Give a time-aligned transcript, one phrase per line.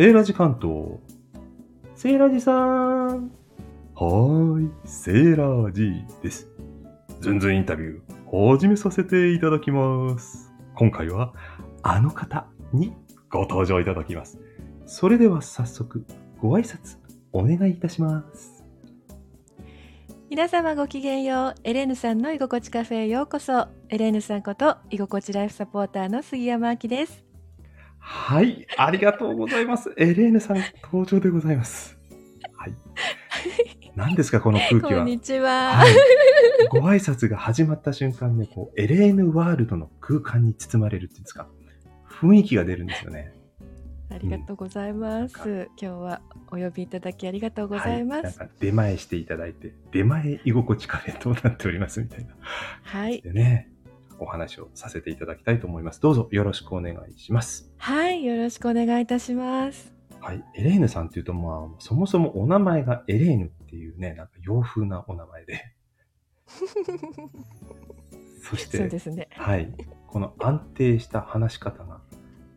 [0.00, 0.98] セーラジ関東。
[1.94, 3.30] セーラジさん。
[3.94, 5.92] はーい、セーラジ
[6.22, 6.48] です。
[7.20, 10.54] ズンズンインタビュー、始めさせていただきます。
[10.74, 11.34] 今回は、
[11.82, 12.94] あの方に
[13.28, 14.38] ご登場いただきます。
[14.86, 16.06] それでは早速、
[16.38, 16.96] ご挨拶、
[17.32, 18.59] お願いいたします。
[20.30, 21.60] 皆様ごきげんよう。
[21.64, 23.66] エレーヌさんの居心地カフェへようこそ。
[23.88, 27.24] エレーヌさんこと居心地ライフサポーターの杉山明です。
[27.98, 29.92] はい、ありがとうございます。
[29.96, 31.98] エレーヌさん、登場でございます。
[32.54, 32.74] はい。
[33.96, 35.00] 何ですか、この空気は？
[35.02, 35.72] こんにちは。
[35.72, 35.94] はい。
[36.70, 41.48] ご挨拶が始まった瞬間ね、こう、エレーヌワールドの空間に包まれるっていうんですか、
[42.08, 43.32] 雰囲気が出るんですよね。
[44.12, 45.70] ありがとうございます。
[45.80, 48.40] 今日はお呼びいただきありがとうございます。
[48.40, 52.34] はい、出前していただいて、出前居心地カフェとなっておりますみたいな。
[52.82, 53.22] はい。
[53.22, 53.70] でね、
[54.18, 56.00] お話をさせていただきたいと思います。
[56.00, 57.72] どうぞよろしくお願いします。
[57.78, 59.92] はい、よろしくお願いいたします。
[60.20, 65.72] はい、エレーヌさんっていうと、まあ、そもそもお名前がエレーヌっていうね、なんか洋風なお名前で。
[68.42, 69.28] そして、そうですね。
[69.32, 69.72] はい。
[70.08, 72.00] この安定した話し方が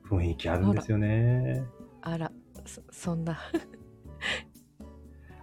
[0.10, 1.64] 雰囲気あるんですよね。
[2.02, 2.32] あら、
[2.66, 3.40] そそんな。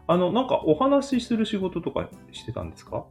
[0.06, 3.06] あの、なんかお話しする仕事とかしてたんですか？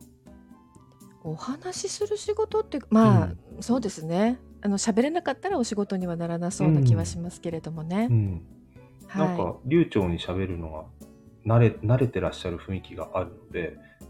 [1.23, 4.39] お話しする仕事って、まあ、うんそうですね。
[4.61, 8.08] あの喋れなかったらお仕事にはならなそうな気はしますけれどもね。
[8.09, 8.42] うん。
[9.16, 10.86] なんはか流暢に喋るのが
[11.45, 14.05] 慣れ、慣れてらっしゃる雰囲気があるので、い。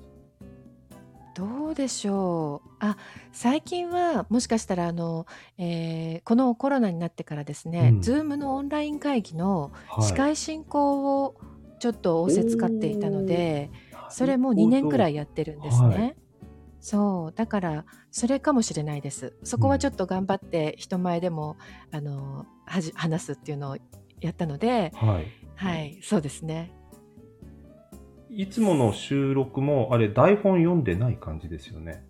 [1.36, 2.70] どうでしょう。
[2.80, 2.98] あ、
[3.32, 5.26] 最近はもしかしたらあの、
[5.58, 10.08] えーこのコロナになってからですね、うんズームのオンライン会議のはい。
[10.08, 11.36] 司会進行を
[11.80, 13.72] ちょっと仰せつかっていたので、
[14.10, 15.88] それも2年くらいやってるんですね。
[15.88, 16.16] はい
[16.82, 19.34] そうだからそれかもしれないです。
[19.44, 21.58] そこはちょっと頑張って人前でも、
[21.92, 23.78] あのはじ話すっていうのを
[24.22, 25.28] やったので、はい。
[25.56, 26.72] はい、そうですね。
[28.40, 32.06] いつもの収録も、あれ、台本読んでない感じですよね。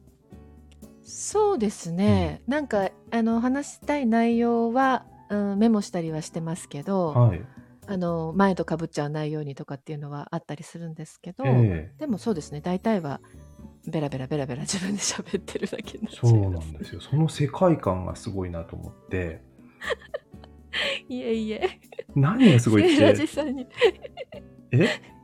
[1.01, 2.43] そうですね。
[2.45, 7.41] なんかあの話したい内容は、うん、メモしたりはしてますけど、はい。
[7.87, 12.61] あの前とかぶっちゃわないようにとかっていうのはあったりするんですけど、ええでもそうですね。
[12.61, 13.21] 大体は
[13.87, 17.01] ベラベラベラベラ自分で喋ってるだけになっちゃそいうますなんですよ。
[17.01, 19.41] その世界観がすごいなと思って、
[21.09, 21.79] いえいえ。
[22.13, 23.67] 何がすごいって、
[24.73, 25.18] え？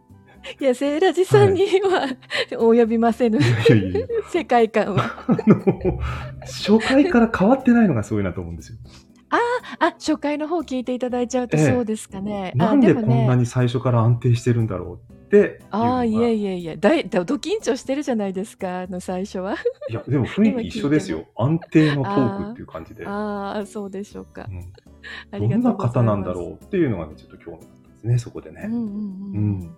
[0.60, 2.08] いやセーラジさんには、
[2.52, 5.26] 及びませぬいやいやいや世界観は。
[5.28, 6.00] あの、
[6.42, 8.78] 初回から変わってないのがすごいなと思うんですよ。
[9.80, 12.52] あ初回の方聞いていただいちゃうとええそうですかね。
[12.56, 13.36] なんでこんなね。
[13.38, 15.62] に最初から安定してるんだろうって。
[15.72, 19.56] ああいえいえいえだいだド緊張してるじゃないですかあの最初は。
[19.90, 21.26] いや、でも雰囲気一緒ですよ。
[21.36, 23.06] 安定のトークっていう感じで。
[23.08, 25.38] ああそうでしょうかう。
[25.38, 25.74] んどんな。
[25.74, 28.68] 方なんだろうっていうのがね、ちょっと興味だったんですね、そこでね。
[28.68, 29.78] うんうんうんうん。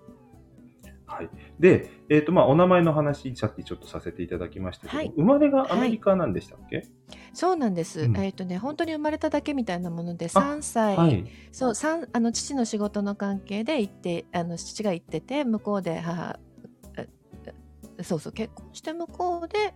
[1.18, 1.30] はい。
[1.60, 6.88] で、えっ、と、まあ、お名前の話、さっきちょっとさせていただきましたけど、はい生まれがアメリカなんでしたっけ、
[7.34, 8.02] そうなんです。
[8.02, 11.26] うんえっ、とね本当に生まれただけみたいなものであ3歳、はい。
[11.52, 16.40] そう三あの父の仕事の関係で行ってあの父が行ってて向こうで母
[16.98, 17.08] え
[17.98, 19.74] えそうそう結婚して向こうで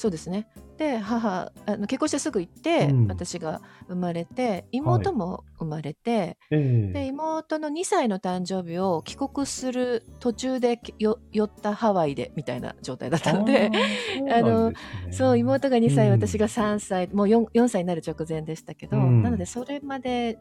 [0.00, 0.48] そうですね。
[0.78, 3.06] で母あの結婚してすぐ行って、うん。
[3.06, 6.92] 私が生まれて妹も生まれて、ええ。
[6.94, 13.70] で妹の2歳の誕生日を帰国する途中でよ寄ったハワイでみたいな状態だったので。
[14.32, 14.72] あ の
[15.10, 19.22] そう妹が2歳、うん私が3歳もう 4, 4歳になる直前でしたけど、うん。
[19.22, 20.38] なのでそれまで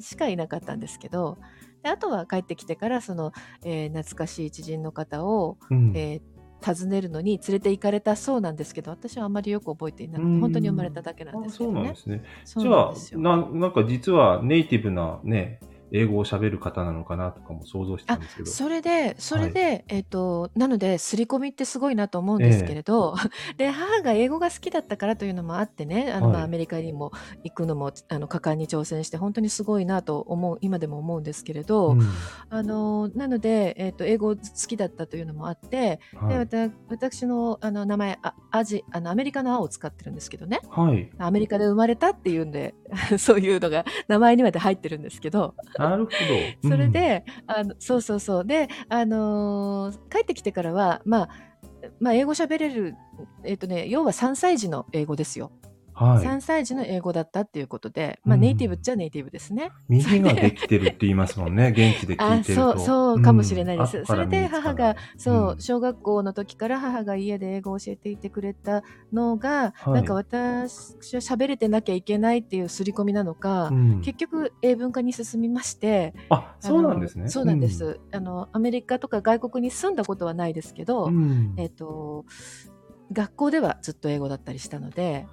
[0.00, 1.36] しかいなかったんですけど
[1.82, 3.32] であとは帰ってきてからその、
[3.64, 5.92] えー懐かしい知人の方を、うん。
[5.94, 11.84] えー訪ねるのに連れて行かれたそうなんですけど私はあまりよく覚えていなくてうん本当に生まれただけなんですあそうけどね。
[11.84, 12.24] なんですね。
[12.44, 15.60] そうじゃあな、なんか実はネイティブなね、
[15.94, 18.50] 英語を喋る方なのかなとかも想像してたんですけど。
[18.50, 23.14] それでそれで、えっ、となので刷り込みってすごいなと思うんですけれど、
[23.56, 27.10] で母が英語が好きだったからというのもあってねあの、まあはいアメリカにも
[27.42, 32.02] 行くのもあの果敢に挑戦して本当にすごいなと思う今でも思うんですけれど、うん
[32.50, 36.38] あのなので、えっと英語好きだったというのもあって、ではい。
[36.38, 41.10] わた私のあの名前あアジあのアメリカの青を使ってるんですけどねはい。
[41.18, 42.74] アメリカで生まれたっていうんで
[43.18, 45.54] そういうのが名前にまで入ってるんですけど。
[45.90, 46.70] なるほど。
[46.70, 51.28] それで、あのそうそうそうで、あのー帰ってきてからは、まあ、
[52.00, 52.94] まあ英語喋れる、
[53.44, 55.50] えっとね、要は3歳児の英語ですよ。
[55.94, 56.26] はい。
[56.26, 59.70] 3歳児の英語だったっていうことで、まあ、うんネイティブっちゃネイティブですね。
[59.88, 62.78] 耳ができてるって言いますもんね、 現地で聞あいてると。
[62.78, 64.04] そうそうかもしれないです。
[64.04, 68.82] それで身につかない母がそう、うん小学校の時から母が家で英語を教えていてくれた
[69.12, 77.28] のが、はいなんか私は喋れてなきゃいけないっていう刷り込みなのか、うん結局英文化に進みましてあ、そうなんですね。
[77.28, 81.54] そうなんです、あのアメリカとか外国に住んだことはないですけど、うん。
[81.56, 82.24] えっ、と
[83.14, 85.26] 学校ではずっと英語だったりしたので、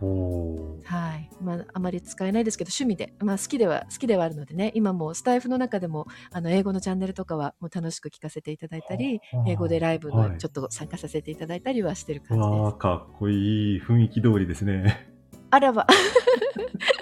[0.83, 1.30] はい。
[1.42, 4.72] まあ、あまり使えないですけど趣味で、まあ、好きでは好きではあるのでね。
[4.75, 10.30] 今もスタイフの中でもあの英語のチャンネルとかはもう楽しく聞かせていただいたりはあ英語でライブはい。
[10.31, 12.78] のちょっと参加させていただいたりはしてる感じです。
[12.78, 13.81] かっこいい。
[13.81, 15.07] 雰囲気通りですね。
[15.50, 15.86] あらば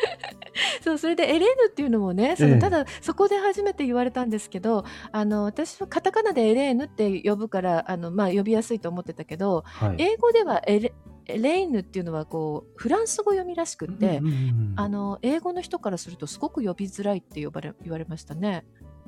[0.82, 9.96] そうそれでエレーヌっていうのもねそええのただそこで初めて言われたんですけどあの私はカタカナでエレーヌって呼ぶからあの、まあ、呼びやすいと思ってたけどはい。
[9.98, 10.94] 英語ではエレ
[11.26, 18.66] エレイヌっていうのはこうフランス語読みらしくって、うんうんうんあの英語の人からするとすごく呼びづらいって呼ばれ言われましたね。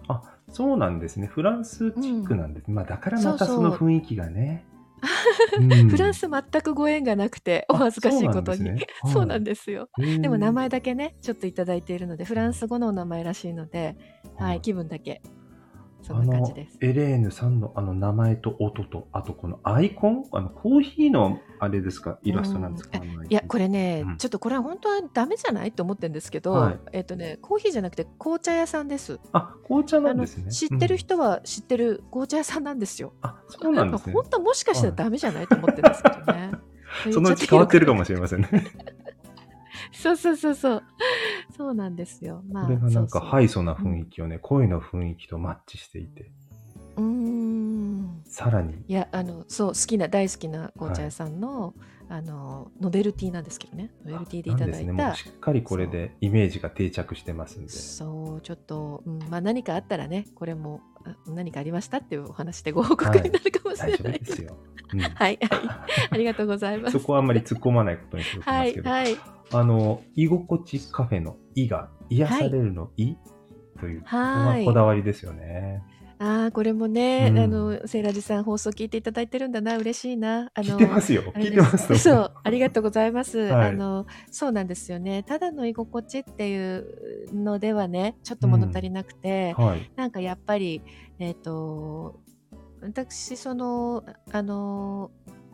[0.07, 1.27] あ、そうなんですね。
[1.27, 2.69] フランスチックなんです。
[2.69, 4.65] まあ、だからまたそうそそうの雰囲気がね。
[4.65, 4.70] うん
[5.89, 8.85] フランス全くご縁がなくてお恥ずかしいことに。
[9.11, 9.89] そうなんでですよ。
[9.97, 13.95] でも名前だだけねちょっといただいているのでフランス語のお名前らしいので、
[14.37, 15.21] はい、気分だけ
[16.01, 16.77] そんな感じです。
[16.81, 20.25] エレーヌさんのあの名前と音と、あとこのアイコン？
[20.31, 22.19] あのコーヒーのあれですか？
[22.23, 29.19] イラストなんですか、あのアイコンいやこれね、うんちょっとこれは本当はダメじゃないと思ってるんですけど、はいえっ、とねコーヒーじゃなくて紅茶屋さんです。
[29.31, 30.51] あ、紅茶なんですね。
[30.51, 33.13] 知ってるうん人は知ってる紅茶屋さんなんですよ。
[33.21, 34.13] あ、そうなんですね。
[34.13, 36.51] 本当はもしかしたらダメじゃないと思ってるんですけどね。
[37.11, 38.49] そのうち変わってるかもししれませんね。
[40.01, 40.83] そうそうそうそう。
[41.55, 42.43] そうなんですよ。
[42.51, 46.31] まあ、これがなんかハイソな雰囲気をね、声の雰囲気とマッチしていて、
[46.97, 48.21] うーん。
[48.25, 51.75] さらに、いやあのそう好きな大好きな紅茶屋さんの、
[52.09, 57.69] あのノベルティなんですけどねノベルティでいただいたうしっかりこれでイメージが定着してますんで。
[57.69, 64.57] そうちょっと、うんまあ、何かあったらねこれもあ何かありましたっていうお話でご報告になるかもし大丈夫れないですよ。
[64.93, 65.39] うんはいはい
[66.11, 69.17] ありがとうございますそこはあんまり突っ込まないことにしておきはますけど、いはい
[69.53, 73.15] あの、居心地カフェの「い」が癒されるの「い」
[73.79, 75.83] という、はいがこだわりですよね。
[76.23, 81.23] ああこれもね、うんあのセイラジさん放送聞いていただいてるんだな嬉しいなあの聞いてますよ。
[81.35, 81.95] 聞いてますと。
[81.97, 83.39] そう、ありがとうございます。
[83.39, 85.23] はいあの、そうなんですよね。
[85.23, 89.91] ただの居心地っていうのではね、ちょっと物足りなくて、はい。
[89.95, 90.83] なんかやっぱり、
[91.17, 92.20] えっ、と、
[92.81, 95.11] 私、その、あの、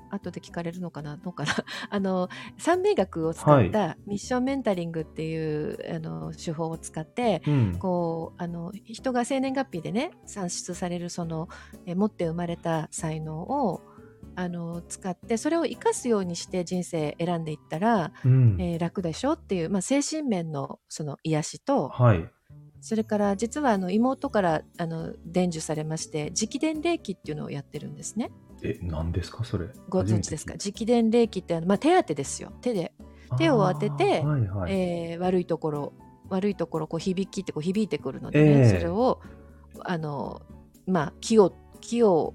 [0.09, 1.17] 後で聞かれるのかな？
[1.17, 1.51] どうかな？
[1.89, 7.77] あの、三名学を使ったミッションメンタリングっていう、あの手法を使って、うん。
[7.77, 11.49] こうあの人が生年月日でね算出されるその
[11.85, 13.81] え持って生まれた才能を
[14.35, 18.55] あの使ってそれを生かすようにして人生選んでいったら、うん。
[18.61, 19.33] えー楽でしょ？
[19.33, 22.29] っていう、まあ、精神面のその癒しとはい。
[22.81, 28.31] それから実はあの妹からあの伝授されまして直伝霊気っていうのをやってるんですね。
[28.63, 29.43] え、何ですか？
[29.43, 29.67] それ。
[29.89, 30.53] ご存知ですか？
[30.53, 32.51] 直伝霊気ってあの、まあ、手当てですよ。
[32.61, 32.93] 手で、
[33.29, 34.73] た手を当ててはいはい。
[34.73, 35.93] えー悪いところ
[36.29, 38.69] 悪いところこう響きってこう響いてくるので、ねええ。
[38.79, 39.21] それを
[39.81, 40.41] あの
[40.85, 42.33] まあ気を気を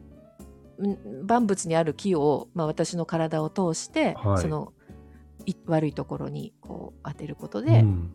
[0.81, 4.43] ん万物にある気を、まあ、私の体を通して、はい。
[4.43, 4.73] その
[5.45, 8.15] い悪いところにこう当てることうで、ん。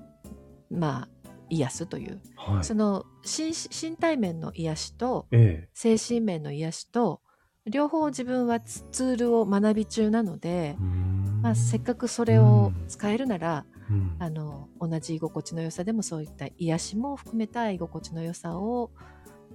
[0.71, 1.09] まあ
[1.49, 2.63] 癒すという、はい。
[2.63, 7.21] その身身体面の癒しとえ精神面の癒しと
[7.65, 10.75] 両方自分はツツールを学び中なので
[11.41, 18.91] まあ、せっかくそれを使えるなら、うんあの同じ居心地の良さでもそういった癒しも含めた居心地の良さを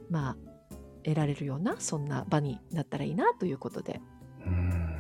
[0.08, 0.36] まあ
[1.04, 4.00] 得られるようなそんな場になったらいいなということで
[4.46, 4.92] うん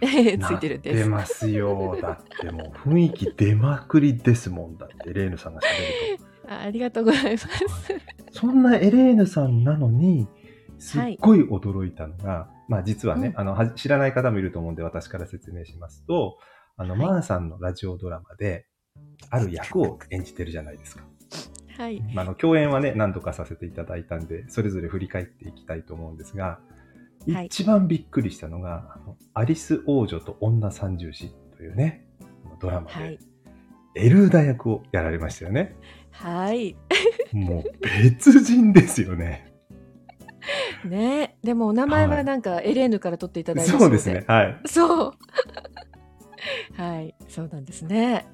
[0.00, 0.96] ついてるんです。
[0.96, 1.98] なってますよ。
[2.00, 5.64] だってもう雰囲気出まくりですもんだって、レーヌさんが喋
[6.12, 6.19] ると。
[6.50, 7.48] あありがとうございます。
[8.32, 10.26] そんなエレーヌさんなのに、
[10.78, 16.38] すっごい驚いたのが、まあ実はね、うんあの、は知らない方もいると思うんで私から説明しますと、
[16.76, 18.66] あの、はいマーさんのラジオドラマで、
[19.30, 21.04] ある役を演じてるじゃないですか。
[21.76, 22.00] はい。
[22.14, 32.06] まあ、あの、共演はね、何度かさせていただいたんで、それぞれ振り返っていきたいと思うんですが、はい一番びっくりしたのが、あのアリス王女と女三重士というね、
[32.60, 33.18] ドラマではい、。
[33.94, 35.76] エルーダ役をやられましたよね。
[36.12, 36.76] はい。
[37.32, 37.64] もう
[38.02, 39.46] 別人ですよね。
[40.84, 44.24] ねでもお名前はなんかエレーヌから取っていただいたそうですね。。
[44.26, 44.60] はい。
[44.66, 45.12] そう。
[46.76, 47.14] はい。
[47.28, 48.26] そうなんですね。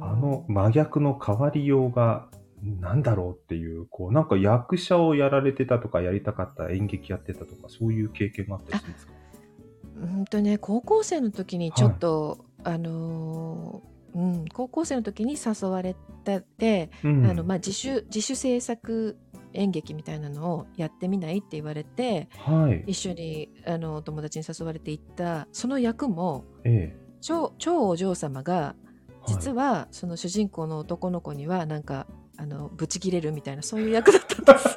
[0.00, 2.28] あの真逆の変わりようが、
[2.80, 9.12] なんだろうっていう、こう、なんか役者をやられてたとか、やりたかった演劇やってたとか、そういう経験があったりするんですか？
[9.96, 15.94] うんとね高校生の時にちょっと、あのーうん高校生の時に誘われ
[16.58, 19.16] て、うんあのまあ、自主自主制作
[19.54, 22.84] 演劇みたいなのをやってみないって言われてはい。
[22.90, 27.02] 一緒にあのお友達に誘われて行ったその役もええ。
[27.20, 28.74] 超超お嬢様が
[29.26, 34.76] 実ははその主人公の男の子にはなんかあのブチ切れるみたいなそういう役だったんです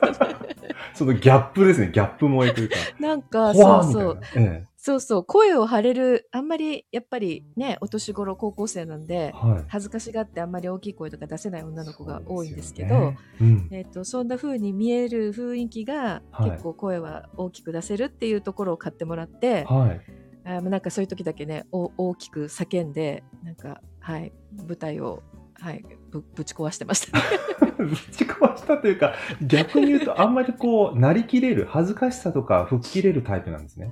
[0.94, 1.92] そのギャップですね。
[1.92, 2.76] ギャップ萌えというか。
[3.00, 4.52] なんかそうそういな。
[4.52, 9.08] えそうそう声を張れるあんまりやっぱりねお年頃高校生なんえ。
[9.08, 9.66] ではい。
[9.68, 13.68] 恥ずかしがってあんまり大きい声とか出せない女の子が多いんですけどねうん。
[13.72, 20.02] えー、とそんな風に見える雰囲気がはい結構声は大きく出せるっていうところを買ってもらって、はい。
[20.44, 25.24] あーなんかそういう時だけねお大きく叫んでなんか、はい、舞台を、
[25.56, 27.24] はい、ぶぶち壊してましたね。
[27.80, 33.92] ぶち壊したというか、逆に言うと、あんまりこう、なりきれる、恥ずかしさとか吹っ切れるタイプなんですね。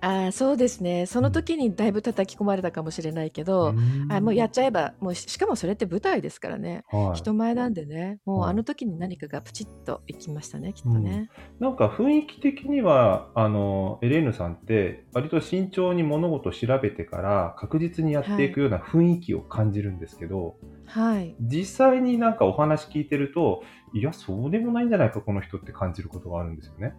[0.00, 1.06] あーそうですね。
[1.06, 4.12] その時にだいぶ叩き込まれたかもしれないけど、ん。
[4.12, 7.18] あもうやっちゃえばもうししかもそれって舞台ですからね、はい。
[7.18, 8.20] 人前なんでね。
[8.24, 8.50] もうはい。
[8.50, 11.30] あの時に何かがプチッといきましたねきっとね。
[11.58, 21.34] なんか雰囲気的には、あの、エレーヌさんって、割と慎重に物事を調べてから確実にやっていくような雰囲気を感じるんですけど、はい。
[21.40, 23.62] 実際になんかお話聞いてると、
[23.92, 26.94] いや、そうでもないんじゃないか、この人って感じることがあるんですよね。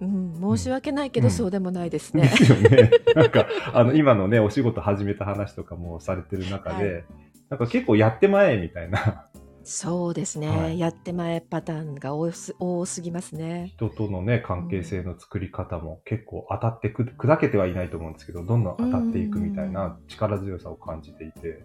[0.00, 1.30] うん、申し訳ないけど、うん。
[1.30, 2.28] そうでもないですでね。
[2.28, 2.90] すよね。
[3.14, 7.02] なんか、あの、今のね、お仕事始めた話とかもされてる中で、は
[7.50, 9.26] なんか結構やってまえみたいな、
[9.62, 10.78] そうですね、はい。
[10.78, 13.72] やって前パターンが多す多すぎますね。
[13.76, 21.62] 人とのね、関係性の作り方も結構当たってく、砕けてはいないと思うんですけど、どんどん当たっていくみたいな力強さを感じていて、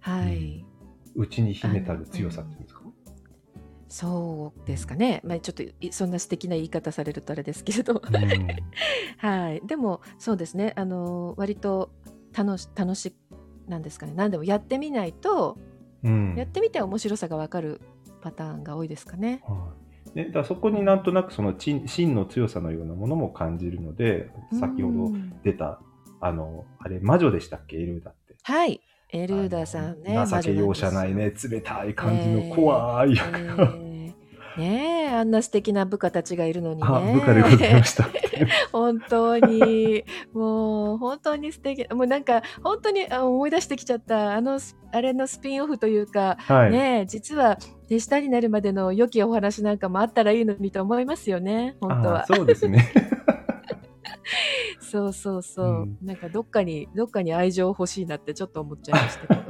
[0.00, 0.64] はい、
[1.14, 2.80] 内に秘めたる強さっていうんですか？
[3.90, 5.20] そうですかね。
[5.24, 8.48] まあちょっといそんな素敵な言い方されるとあれですけれど、うん
[9.18, 9.60] はい。
[9.66, 10.72] でもそうですね。
[10.76, 11.90] あの割と
[12.32, 13.14] 楽し楽し
[13.66, 14.12] なんですかね。
[14.14, 15.58] 何でもやってみないと、
[16.04, 17.80] うんやってみて面白さがわかる
[18.22, 19.42] パターンが多いですかね。
[19.44, 19.80] はい
[20.14, 25.80] ね、だそこになんとなくその真真の強さのようなものも感じるので、先ほどうん出た、
[26.20, 28.36] あの、あれ、魔女でしたっけ、エルーダって。
[28.42, 28.80] はい。
[29.12, 30.16] エルーダさんね。
[30.28, 33.79] 情け容赦ないね、冷たい感じの怖い役が、えー
[34.56, 36.88] ねえあんな素敵な部下たちがいるのにね。
[36.88, 38.08] あ部下でございました。
[38.72, 41.86] 本当に、もう本当に素敵。
[41.92, 44.34] もうなんか本当にあ思い出してきちゃった。
[44.34, 46.70] あのス、あれのスピンオフというか、はい。
[46.72, 51.76] ねえ実は手下になるまでの良きお話なんかもあったらいいのにと思いますよね。
[51.80, 52.22] 本当は。
[52.22, 52.92] あそうですね。
[54.80, 55.66] そうそうそう。
[55.66, 59.40] うんなんかどっかに、どっかに愛情欲しいなってちょっと思っちゃいましたけど。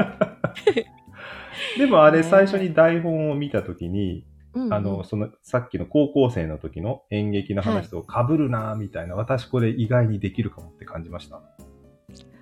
[1.79, 11.41] でもあれ、ね最初に台本を見たときに、うんうんあの、その、さっきの高校生の時の演劇の話と被るなぁみたいな、私これ意外にできるかもって感じました。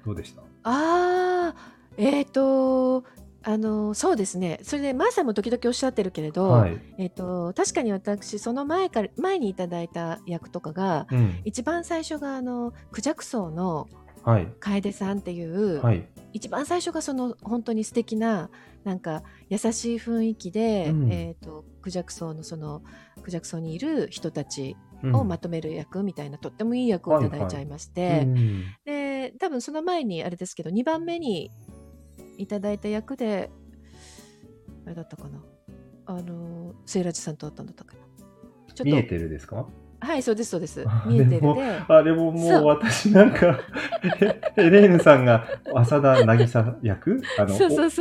[0.05, 0.41] どうでした？
[0.41, 1.55] ああ、
[1.97, 3.05] えっ、と、
[3.43, 4.59] あの、そうですね。
[4.62, 6.81] それで、マーさんも時々おっしゃってるけれど、はい。
[6.99, 11.41] えっ、と、確かに私、その前から、前にいただいた役とかが、うん。
[11.45, 13.88] 一番最初が、あの、クジャクソウの
[14.28, 14.52] はい。
[14.61, 16.06] 楓さんっていう、はい。
[16.35, 18.50] 一番最初がその、本当に素敵な、
[18.85, 21.12] なんか、優しい雰囲気で、うん。
[21.12, 22.82] えっ、と、クジャクソウのその、
[23.23, 25.14] クジャクソウにいる人たちうん。
[25.16, 31.50] をまとめる役みたいな、とってもいい役をいただいちゃいまして、うんで多分その前にあれですけど2番目に
[32.38, 33.50] いただいた役で
[34.87, 35.42] あれだったかな。
[36.06, 38.00] あのセイラジさんと会ったんだったかな。
[38.75, 39.68] ちょっと見えてるですか？
[40.00, 40.85] はいそうですそうです。
[40.87, 41.81] あ見えてるで。
[41.88, 42.62] あれももそう。
[42.62, 43.59] う私なんか、
[44.21, 47.21] えエレーヌさんが浅田渚役？
[47.38, 47.55] あの、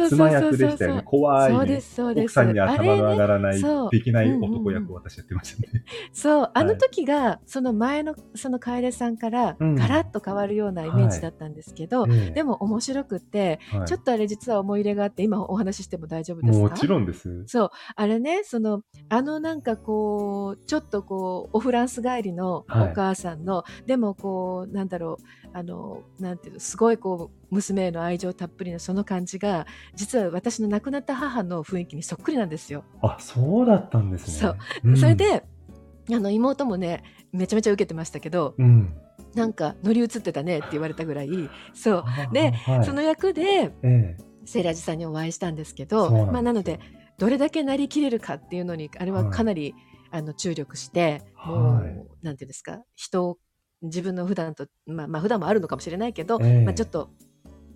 [0.10, 1.02] 妻役でしたよね。
[1.04, 1.58] 怖い、ね。
[1.58, 2.24] そうですそうです。
[2.26, 3.90] 奥さんに頭の上がらない、そう。
[3.90, 4.52] できないうんうんうん。
[4.52, 5.84] 男役を私やってましたね。
[6.14, 9.76] そうあの時がその前のその楓さんからうん。
[9.76, 12.32] ガラッと変わるようなイメージだったんですけど、ええ。
[12.32, 13.88] でも面白くって、はい。
[13.88, 16.70] ちょっとあれ実は思い入れがあって今お話ししても大丈夫ですか？
[16.70, 17.44] もちろんです。
[17.48, 29.66] そう、あれね、その、あのなんかこう、ちょっとこう、おフランス帰りのおはい母さんの、でもこう、なんだろう、あの、なんていうの、すごいこう、娘への愛情たっぷりのその感じが、
[29.96, 32.84] 実は私の亡くなった母の雰囲気にそっくりなんですよ。
[33.02, 34.34] あ、そうだったんですね。
[34.34, 35.44] そううんそれ、で、
[36.14, 38.94] あの、妹もね、めちゃめちゃ受けてましたけど、うん。
[39.36, 41.30] なんか乗り移ってたねって言われたぐらい、
[41.74, 42.04] そう。
[42.06, 46.80] あではいその役で、ええセイラジさんにお会いしたんですけどなまあ、なので
[47.18, 49.76] どれだけなりきれるかっていうのにあれはかなり、
[50.12, 52.08] あの注力して、もうはい。
[52.22, 53.38] なんていうんですか人を
[53.82, 56.66] 自分の普段とまあまあ普段もあるのかもしれないけど、ええ。
[56.66, 57.10] まあ、ちょっと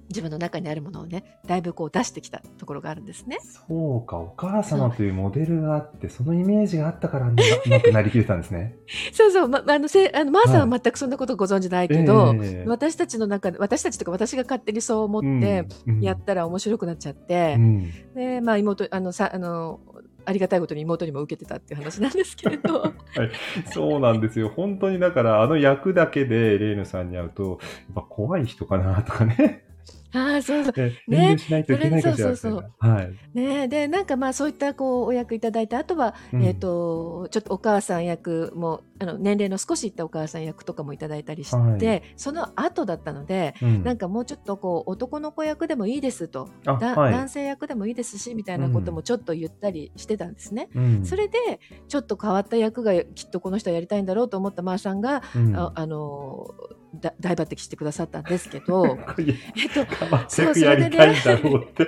[0.09, 3.39] 自分の中にあるものをねだいぶこう出してきたところがあるんですね。
[3.41, 8.75] そうか、お母様というモデルがあって、そのイメージがあったからうまうまくなりきれたんですね。
[9.13, 12.67] そうそう、ま、あのせあのマーさんは全くそんなことご存じないけど、ええ。
[12.67, 16.01] 私たちの中で私たちとか私が勝手にそう思ってうん。
[16.01, 17.91] やったら面白くなっちゃってう、ん。
[18.13, 19.79] でまあ妹あのさあの
[20.25, 22.93] ありがたいことに妹にも受けてたっていう話なんですけれど はい
[23.71, 24.49] そうなんですよ。
[24.49, 27.59] 本当にだから、あの役だけでレイヌさんに会うと、やっ
[27.95, 29.63] ぱ怖い人かなとかね。
[30.13, 30.73] ああそうそう。
[30.77, 31.37] えね。
[31.37, 32.69] しないといけないかしらみたいそれな。
[32.79, 33.11] はい。
[33.33, 33.67] ね。
[33.67, 36.43] でなんかまあそういったこうお役いただいてあとは、うん。
[36.43, 41.49] えっ、とちょっとお母さん役もあの年齢の少しいったお母さん役とかもいただいたりし
[41.79, 42.03] て、はい。
[42.17, 43.83] その後だったので、うん。
[43.83, 47.11] なんかもうちょっとこう男の子役でもいいですと、はい。
[47.11, 50.69] 男性役でもいいですしみたいなこともちょっと言ったりしてたんですね。
[50.75, 51.05] うん。
[51.05, 55.55] それでちょっと変わった役がきっとこの人はやりたいんだろうと思ったマーさんが、うん。
[55.55, 56.47] ああの
[56.95, 59.85] だ大抜擢してくださったんですけどえっと
[60.35, 61.87] 全くやりたいんだろうって。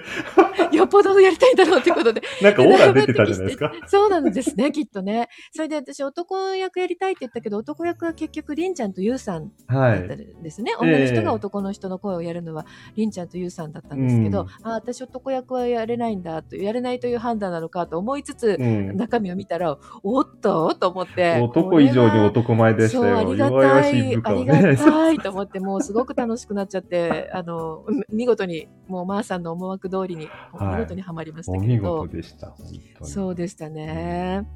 [0.76, 3.72] よっぽどやりたいんだろうってことでなんかオーラ出てたじゃないですか。
[3.88, 10.24] そうなんですねきっとねそれで私男役やりたいって言ったけど男役は結局りんちゃんとゆうさんはいだった。
[10.24, 23.34] んですね、え女の人が男の人の声をやるのはりんちゃんとゆうさんだったんですけど、うんあ私男役はやれないんだとやれないという判断なのかと思いつつ、うん中身を見たらおっとと思って男以上に男前でしたそう、あよ。
[23.34, 24.62] りがたい、ありがね。
[24.62, 24.78] たい
[25.22, 30.76] と思って、もうすごく楽しくなっちゃって、 あの、み見事に、もう、まーさんの思惑通りに、はい。
[30.78, 32.48] 見事にはまりましたけれど、事でした。
[32.48, 33.10] 本当に。
[33.10, 34.48] そうでしたね。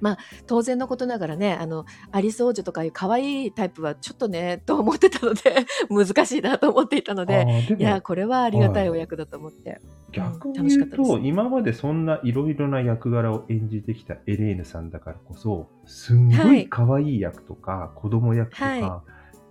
[0.00, 9.80] まあ、当然のことながらね、あの、アリス王女とかいう可愛いタイプはちょっとね、と思ってたので、 難しいなと思っていたのあで、いや、これはありがたいお役だと思って。
[10.12, 11.08] 逆に楽しかったです。
[11.08, 16.62] 言うと、今までそんないろいろな役柄を演じてきたエレーヌさんだからこそ、すんごはい。
[16.62, 19.02] い可愛い役とか、子供役とか、は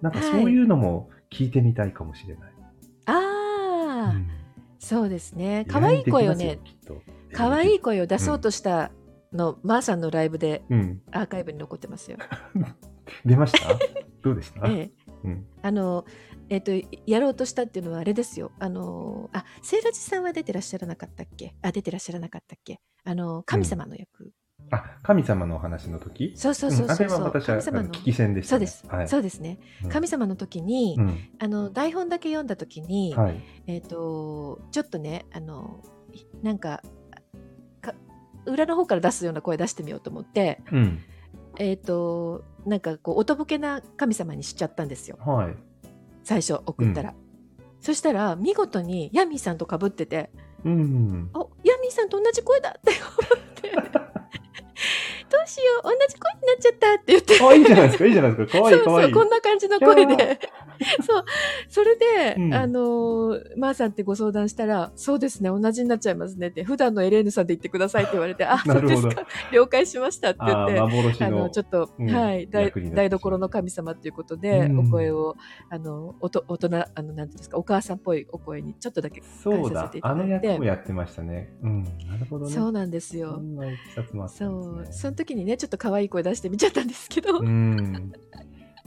[0.06, 2.54] なんかそういうのも聞いてみたいかもしれない。
[3.08, 4.30] ああ、うん
[4.78, 5.66] そうですね。
[5.68, 6.60] 可愛い声をね、、
[7.34, 7.80] 可愛いい。
[7.80, 8.92] 声を出そうとした
[9.34, 11.02] の、まーさんのライブでうん。
[11.12, 12.18] アーカイブに残ってますよ。
[13.26, 13.80] 出ました？
[14.22, 14.92] どうでした、ええ、
[15.24, 16.06] うん、あの、
[16.50, 16.72] えっ、と、
[17.08, 18.52] やろうとしたっていうのはあれですよ。
[18.60, 21.56] あの、あ、セイラジさんは出てらっしゃらなかったっけ？
[21.64, 22.80] あ、出てらっしゃらなかったっけ？
[23.04, 24.32] あの、神様の役。
[24.72, 26.34] あ、神様のお話の時？
[26.36, 28.66] そうそうそうそうそう、んあれは私は神様のあの聞き戦でした、ね。
[28.68, 29.60] そうです、はい、そうですね。
[29.84, 31.30] うん神様の時に、うん。
[31.40, 33.42] あの、台本だけ読んだ時に、はい。
[33.68, 35.82] えっ、と、ちょっとね、あの、
[36.42, 36.82] なんか、
[37.82, 37.94] か
[38.46, 41.00] 裏の方から出すような声出してみようと思って、うん。
[41.58, 45.18] えっ、と、なんかこう、おとぼけな神様にしちゃったんですよ。
[45.20, 45.56] はい。
[46.24, 47.14] 最初送ったら。
[47.80, 50.32] そしたら、見事にヤミーさんと被ってて、
[50.64, 51.30] うん。
[51.34, 54.05] おヤミーさんと同じ声だって思って、ど
[55.46, 57.40] うしよう、同じ声になっちゃったって言って。
[57.42, 58.58] あ、いいじゃないですか、いいじゃないですか？
[58.58, 59.14] かわいい、 そうかわいい。
[59.14, 60.40] そう、こんな感じの声で。
[61.06, 61.26] そう。
[61.70, 71.28] それで、うんあのー、まー、さんってご相談したら、そうですね、同じになっちゃいますねって、普段のエレーヌさんで言ってくださいって言われて、あ、そうですか、了解しましたって言って、幻の。
[71.28, 75.36] あのちょっと、うんはい台台所の神様ということで、うんお声を
[75.70, 80.02] あのおと大人あのなんていうんですかお母さんっぽいお声にちょっとだけそうだ変えさせてい。
[80.02, 81.54] たあのだいて役もやってましたね。
[81.62, 81.84] うん。
[81.84, 82.52] なるほどね。
[82.52, 83.34] そうなんですそよ。
[83.34, 84.24] そんですね。
[84.24, 88.14] うその時にねちょっと可愛い声出してみちゃったんですけど、うん。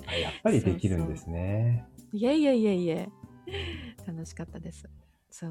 [0.09, 1.87] あやっぱりできるんですね。
[2.13, 3.09] いえいえいえいえ
[4.07, 4.89] 楽しかったです。
[5.31, 5.51] そう、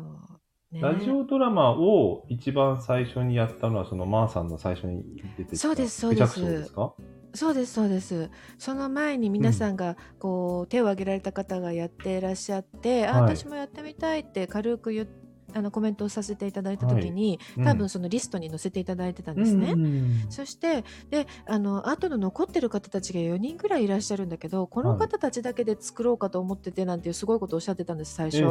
[0.72, 5.04] ね、ラジオドラマを一番最初にやったのは、そのマーさんの最初に
[5.38, 6.42] 出てきたそうですそうです。
[6.42, 6.94] ですか？
[7.34, 8.32] そうですそうです。
[8.58, 13.36] その前に皆さんがこう、手を挙げられた方がやってらっしゃって、あはい。
[13.36, 15.08] 私もやってみたいって軽く言っ
[15.54, 17.64] あのコメントをさせていただいた時に、うん。
[17.64, 19.74] 多分そのリストに載せていただいてたんですね。
[19.74, 28.44] うんそしてであの後の残ってる方たちが4人ぐらいいらっしゃるんだけどこの方たちだけで作ろうかと思っててなんていうすごいことをおっしゃってたんです最初。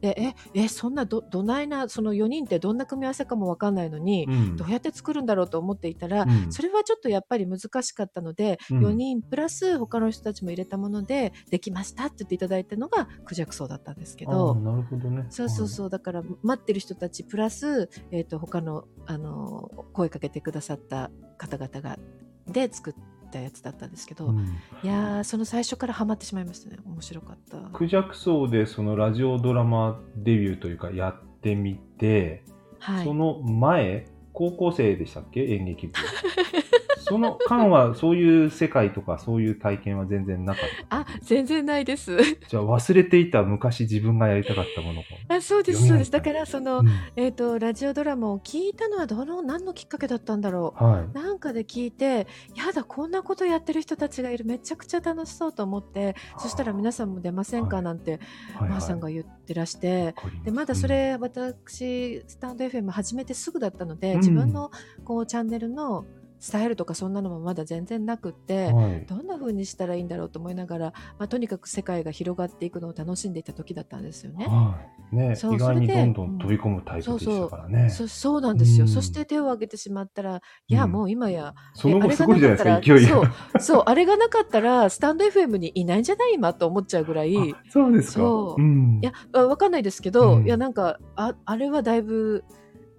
[0.00, 4.56] でええそんなどどないなその4人ってどんな組み合わせかも分かんないのに、ええうん。
[4.56, 6.52] どうやって作るんだろうと思っていたら、うん。
[6.52, 8.86] それはちょっとやっぱり難しかったので、うん。
[8.86, 15.26] 4人プラス他の人たちも入れたものでできましたって言っていただいたのがクジャクソウだったんですけあどーなるほどね。
[15.30, 15.90] そうそうそう。
[15.90, 21.98] だから待ってる人たちプラス、えー、と他のあの声かけてくださった方々が
[22.46, 22.94] で作っ
[23.30, 24.46] たやつだったんですけど、うん
[24.82, 27.56] いやーその最初からハマってしまいましたね面白かった。
[27.72, 32.44] クジャクソウでそのラジオドラマデビューというかやってみて、
[32.78, 35.44] はいその前、高校生でしたっけ？
[35.54, 35.94] 演劇部。
[37.04, 41.00] その間はそういう世界とかそういう体験は全然なかった。
[41.00, 42.16] あ、全然ないです。
[42.48, 45.04] じゃあ忘れていた昔自分がやりたかったものを。
[45.28, 46.10] あ、そうです、そうです。
[46.10, 50.84] だから、その、うんえっと、ラジオドラマを聞いたのはどの、何のきっかけだったんだろう。
[50.84, 51.12] はい。
[51.12, 58.20] なんかで聞いて、やだ、こんなことやってる人たちがいる、めちゃくちゃ楽しそうと思って、そしたら皆さんも出ませんかはいなんて、
[58.54, 64.70] はいまーさんが言ってらして、わかりますでまだそれ、私スタンド FM 始めてすぐだったので、自分の
[65.04, 66.04] こうチャンネルの
[66.40, 69.06] スタイルとかそんなのもまだ全然なくって、うんはい。
[69.06, 74.46] どんな風にしたらいいんだろうと思いながら、まあ、とにかく世界が広がっていくのを楽しんでいた時だったんですよね。
[74.46, 74.78] は
[75.12, 75.16] い。
[75.16, 77.88] ね、そう意外にどんどん飛び込むタイプでしたからね。
[77.88, 83.18] そそうなんですよ、うんそして手を挙げてしまったら、いや、うんもう今や、その後えあれがすごいじゃないですか、勢いが。
[83.20, 88.12] ったらそう、そう、あれがなかったら、スタンド FM にいないんじゃない今と思っちゃうぐらい、いあそうですか。
[88.14, 89.00] そううん。
[89.02, 92.44] や、あわかんないですけど、うんいや、なんか、ああれはだいぶ、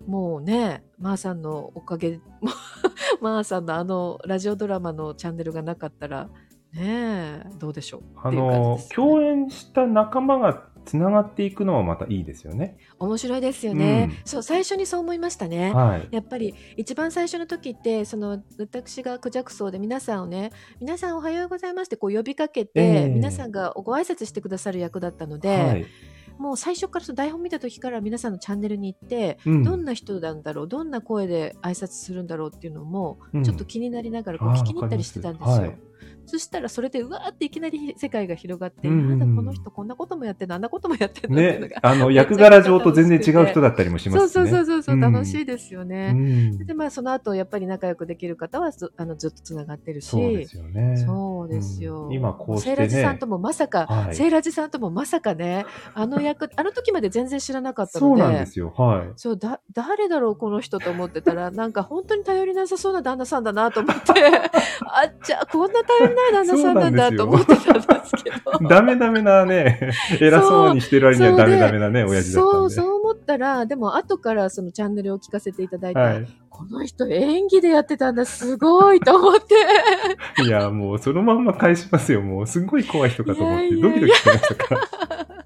[0.08, 2.20] もうね、まーさんのおかげ、
[3.22, 6.30] まーさんのあのラジオドラマのチャンネルがなかったら、
[6.74, 8.02] ねえ、どうでしょう？
[8.24, 12.78] あっていう感じの共演した仲間がつながっていくのはまたいいですよね。
[13.00, 15.74] 面白いですよね、うんそう、最初にそう思いましたね。
[15.74, 16.08] はい。
[16.12, 25.86] やっぱり一番最初の時ってその私がクジャクソウで皆さんをね「皆さんおはようございます」ってこう呼びかけて、ええ皆さんがご挨拶してくださる役だったので、はい。
[26.38, 29.64] もう最初から台本見た時から皆さんのチャンネルに行って、うん。
[29.64, 33.44] どんな人なんだろうどんな声で挨拶するんだろうっていうのもうん。
[33.44, 35.74] ちょっと気になりながらこう聞きに行ったりしてたんですよ。
[36.26, 44.42] そしたらそれでうわーっていきなり世界が広がって、うんうんだこの人こんなこともやってんのあんなこともやってんのっていうのねが、あの、 役柄上と全然違う人だったりもしますしね。
[44.42, 46.12] そうそうそうそう、うん楽しいですよね。
[46.14, 50.98] うんでまあその後やっぱり仲良くできる方はずあのずっとつながってるしそうですよね。
[50.98, 58.74] そうですよ、うん今こうしてねセイラジさんともまさか、はいセイラジさんともまさかねあの役あの時まで全然知らなかったそうのでなんですよ。
[58.76, 59.14] はい。
[59.16, 64.02] そうだ誰だろうこの人と思ってたらなんか本当に頼りなさそうな旦那さんだなと思って
[64.88, 68.36] あじゃあこんな頼りない旦那さんなんだと思ってたんですけど。
[68.68, 72.60] ダメダメなね、偉そうにしてる割にはダメダメなね、親父だったんで。
[72.60, 76.28] そうそう思ったらでも後からそのチャンネルを聞かせていただいて、はい。
[76.50, 79.56] この人演技でやってたんだすごいと思って
[80.44, 82.22] いや、もうそのまんま返しますよ。
[82.22, 84.82] もうすごい怖い人かと思って、ドキドキしてましたから。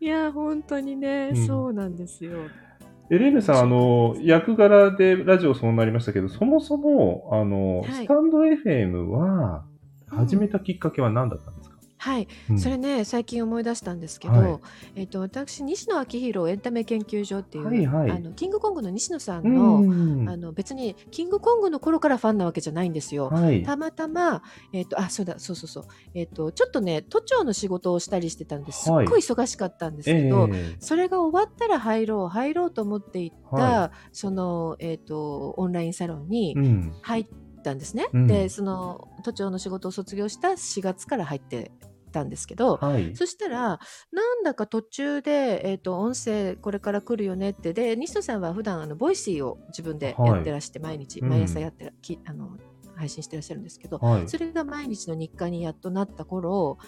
[0.00, 2.32] いや本当にね、うんそうなんですよ
[3.12, 8.04] エレーヌさん、あの、役柄でラジオそうなりましたけど、そもそも、あの、はい。
[8.04, 9.66] スタンド FM は、
[10.06, 11.71] 始めたきっかけは何だったんですか、
[12.02, 12.58] はい、うん。
[12.58, 14.60] それね最近思い出したんですけど、はい。
[14.96, 18.10] えっと私西野昭弘エンタメ研究所っていう、はいはい。
[18.10, 23.28] あのキングコングの西野さんうの,、んあの別にキングコングの頃からファンなわけじゃないんですよ。
[23.30, 23.62] はい。
[23.62, 25.84] たまたま、えっとあそうだそうそうそう、
[26.14, 28.90] えっとちょっとね都庁の仕事をしたりしてたんです。
[28.90, 29.06] っはい。
[29.06, 36.92] ごい忙しかったんですえけど、えそれが終わったら入ろう入ろうと思っていった、はその、えっとオンラインサロンにうん。
[37.02, 37.26] 入っ
[37.62, 38.08] たんですね。
[38.12, 38.26] うん。
[38.26, 41.70] でその都庁の仕事を卒業した4月から入って
[42.12, 43.16] たんですけど、はい。
[43.16, 43.80] そしたら
[44.12, 52.56] なんだか途中で、えー、と音声これから来るよねってで西野さんは普段あの Voicy を自分でやってらして、毎日うん毎朝やってら、きあの
[53.02, 54.28] 配信してらっしゃるんですけど、はい。
[54.28, 56.78] それが毎日の日課にやっとなった頃、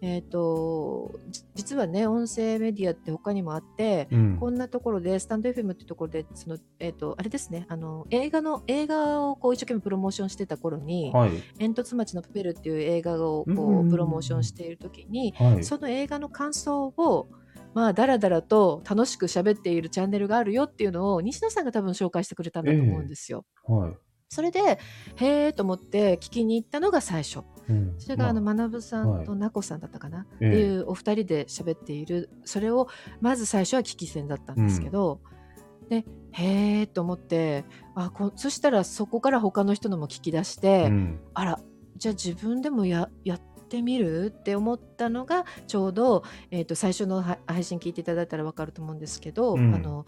[0.00, 11.30] えー、とじ実はね音声メディアって他にもあって、うんこんなところでスタンド FM ってところでその、えー、とあれですねあの映画の映画をこう一生懸命プロモーションしてた頃にはい。
[11.58, 15.64] 「煙突町のプペル」っていう映画をこうプロモーションしている時に、はい。
[15.64, 17.28] その映画の感想を
[17.74, 23.44] まあだらだらと楽しく喋っているチャンネルがあるよっていうのを西野さんが多分紹介してくれたんだと思うんですよ。
[23.66, 23.96] はい。
[24.34, 24.80] それで
[25.14, 27.40] へえと思って聞きに行ったのが最初。
[27.68, 27.94] うん。
[27.98, 30.48] それがあのま学さんとなこさんだったかな、ええ。
[30.48, 32.88] っていうお二人で喋っているそれを
[33.20, 35.20] まず最初は聞き戦だったんですけど、
[35.88, 41.20] でへえと思ってあこそしたらそこから他の人のも聞き出して、うん。
[41.32, 41.60] あら
[41.96, 44.34] じゃあ自分でもややってみる？
[44.36, 49.74] って思ったのがちょうど、えー、と最初のは配信聞いていただいたら分かると思うんですけど、うん。
[49.74, 50.04] あの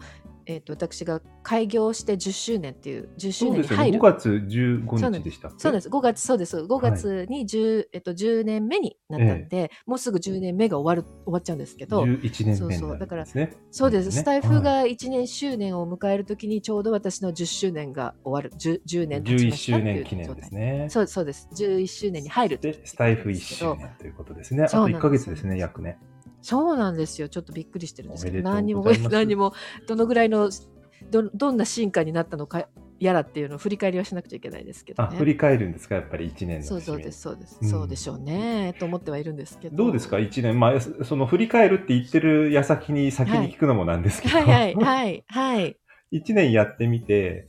[0.49, 3.45] えー、と私が開業して10周年っていう10周。
[3.47, 3.99] 5年に入る。
[3.99, 5.89] 月15日でしたそうです。
[5.89, 6.57] 5月そうです。
[6.57, 12.97] 5月に 10,、えっと、10年目になったんで、もうすぐ10年目が終わる終わっちゃうんですけど11年そうそう。
[12.97, 13.25] だから。
[13.25, 14.11] そうです、ね。
[14.11, 20.87] スタイフが1年周年を迎えるときにちょうど私の10周年が終わる 10, 10年経ち11ましたっていう周年記念ですね。
[20.89, 21.49] そうそうです。
[21.53, 24.63] 11周年に入るで、スタイフ1周年ということですね。
[24.63, 25.43] あとそうなんです1ヶ月です。
[25.45, 25.97] ね、約ね。
[26.47, 27.27] そうなんですよ。
[27.27, 29.53] ちょっとびっくりしてるんですけど、何にも 何にも
[29.85, 30.49] どのぐらいの
[31.11, 32.69] どどんな進化になったのか
[33.01, 35.17] やらっていうのを振り返りはしなくちゃいけないですけどあ、ね。
[35.17, 39.75] 振り返るんですか、やっぱり1年そうそうですそうです、うんそうでしょうねと思ってはいるんですけど。
[39.75, 40.57] どうですか、1年。
[40.57, 45.77] まあ、そその振り返るって言ってる矢先に先に聞くのもなんですけど、はいはいはいはい。
[46.13, 47.47] 1年やってみて、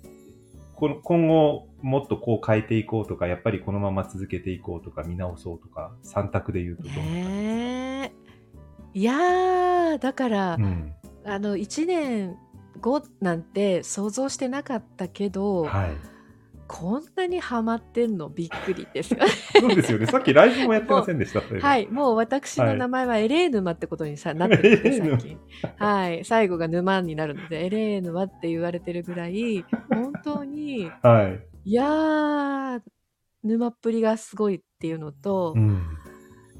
[0.74, 7.30] この今後、もっとこう変えていこうとか、やっぱりこのまま続けていこうとか、見直そうとか、3択で言うとどうなったんですか？
[7.30, 8.17] ねえ。
[8.94, 10.94] いやー、だから、うん。
[11.24, 12.36] あの、1年
[12.80, 15.90] 後なんて想像してなかったけど、はい。
[16.68, 18.28] こんなにハマってんの？
[18.28, 19.16] びっくりです。
[19.58, 20.06] そうですよね。
[20.06, 21.40] さっきライブもやってませんでした。
[21.40, 21.46] は。
[21.60, 25.38] はいい、もう私の名前はエレーヌマってことにさ、なってるんで、最近。
[25.76, 31.40] はい、最後が沼になるので、エレーヌマって言われてるぐらい、本当に、 はい。
[31.64, 32.80] いやー、
[33.42, 35.82] 沼っぷりがすごいっていうのと、うん。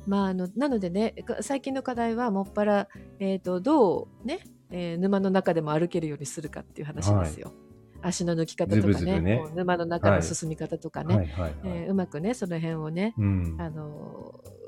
[0.09, 2.89] まあ、あの、なのでね、か最近の課題はもっぱら、
[3.21, 4.41] えっ、と、どうね、
[4.71, 7.53] えー沼の中でも歩けるようにするかっていう話ですよ。
[8.01, 13.57] 足の抜き方とかね、ね沼の中の進み方とかね、うまくね、その辺をね、うん。
[13.59, 14.59] あのー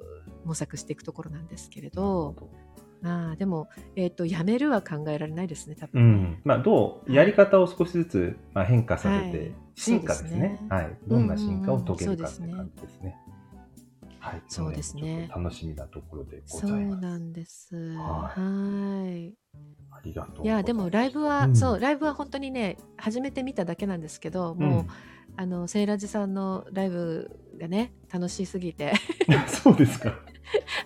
[0.42, 2.50] 模索していくところなんですけれど、ど
[3.03, 6.29] まあでも、えっ、と、やめるは考えられないですね、多う分ね。
[6.29, 6.40] ん。
[6.44, 10.98] まあ、どう、やり方を少しずつ、まあ、変化させて、はい進化ですねはい。
[11.07, 13.16] どんな進化を遂げるかってうんうんうん感じですね。
[14.20, 14.42] はい。
[14.48, 17.02] そうですね楽しみなところでごそうざいます。
[17.02, 17.76] なんです。
[17.96, 19.35] ははい。
[19.92, 20.48] ありがとうい。
[20.48, 24.87] いや、でもライブは、うんそう、ライブは本当にね、初めて見ただけなんですけど、もう、
[25.37, 28.92] あの、セイラジさんのライブがね、楽しすぎて、
[29.28, 30.14] うん、そうですか。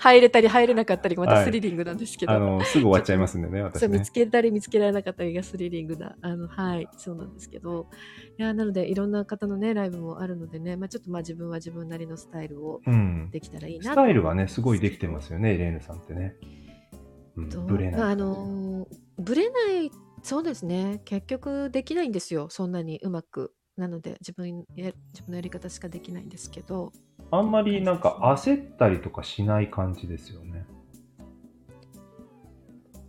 [0.05, 4.11] 入れたり入れなかったりがまはいたスリリングなんですけど、あの、すぐ終わっちゃいますんでね、 私そう見ねつ。
[4.11, 7.89] けたり見つけられなかったりがスリリングな、あの、はい、そうなんですけど、
[8.39, 13.31] いや、なので、いろんな方のね、ライブもあるのでね、まあちょっとまあ自分は自分なりのスタイルをうん。
[13.31, 16.37] できたらいいなスタイルはね、すごいできてますよね、エレーヌさんってね。
[17.37, 18.01] うん、とぶれない。
[18.01, 19.91] まああのーぶれない
[20.23, 26.93] そうですね結局できないんですよそんなにうまくなので自分や自分のやり方しかできないんですけど
[27.39, 30.67] あんまりなんか焦ったりとかしない感じですよね。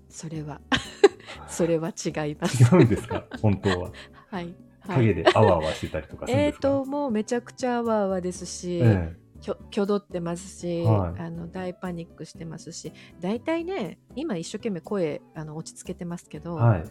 [0.10, 0.62] それは。
[1.48, 2.64] それは違います。
[2.76, 3.26] 違うんですか？
[3.42, 3.92] 本当は。
[4.32, 4.98] はい、はい。
[4.98, 11.22] 影であわあわしてたりとかするんえーですか、ともうめちゃくちゃあわあわですし、えきょ挙動ってますし、はい。
[11.22, 16.84] あの大パニックしてますし大体ね今一生懸命声あの落ち着けてますけえど、はい。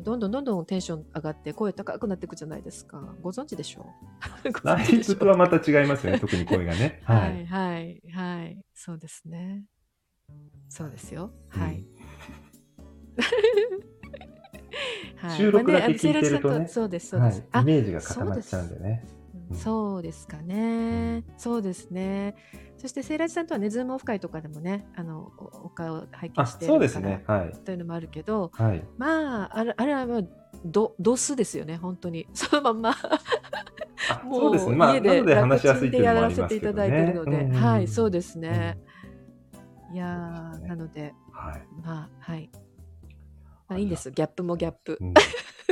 [0.00, 3.14] どんどんどんどんテンション上がって声高くなっていくじゃないですか。
[3.20, 3.86] ご存知でしょ
[4.44, 4.52] う？
[4.52, 7.00] ごライブとはまた違いますよね、特に声がね。
[7.04, 7.14] は。
[7.14, 8.64] はいいはいはい。
[8.72, 9.64] そうですね。
[10.68, 11.32] そうですよ。
[11.48, 11.86] はい、うん。
[15.28, 15.36] はい。
[15.36, 16.66] 収録だけ聞いてるとね。
[16.68, 19.04] そうですそうです、はい、あイメージが固まっちゃうんでね。
[19.52, 19.58] うん。
[19.58, 22.34] そうですかね、そうですね。
[22.78, 27.22] そしてセイラジさんとはねズームオフ会とかでもねあのおお顔拝見あ、してそうですね。
[27.26, 27.52] はい。
[27.64, 28.84] というのもあるけどはい。
[28.98, 30.28] まああれあれはもう
[30.64, 32.26] ドドスですよね本当に。
[32.34, 32.90] そのまんま。
[32.90, 34.76] あもそうですね。
[34.76, 37.06] まあ、家で話しやすいやらせていただいていね。
[37.12, 38.76] るので、うんはいそうですね、
[39.92, 40.68] いやー、そうですね。
[40.68, 41.62] なのではい。
[41.84, 42.50] まあはい。
[43.68, 43.82] まあい。
[43.82, 44.98] いんですギャップもギャップ。
[45.00, 45.14] うん